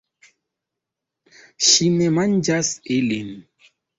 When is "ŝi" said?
1.67-1.89